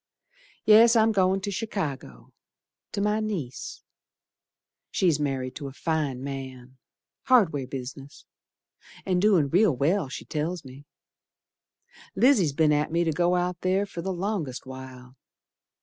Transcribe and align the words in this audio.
Yes, 0.65 0.95
I'm 0.95 1.11
goin' 1.11 1.41
to 1.41 1.51
Chicago, 1.51 2.33
To 2.93 3.01
my 3.01 3.19
niece, 3.19 3.83
She's 4.89 5.19
married 5.19 5.53
to 5.57 5.67
a 5.67 5.73
fine 5.73 6.23
man, 6.23 6.77
hardware 7.25 7.67
business, 7.67 8.25
An' 9.05 9.19
doin' 9.19 9.49
real 9.49 9.75
well, 9.75 10.09
she 10.09 10.25
tells 10.25 10.65
me. 10.65 10.85
Lizzie's 12.15 12.51
be'n 12.53 12.71
at 12.73 12.91
me 12.91 13.03
to 13.03 13.11
go 13.11 13.35
out 13.35 13.61
ther 13.61 13.85
for 13.85 14.01
the 14.01 14.11
longest 14.11 14.65
while. 14.65 15.17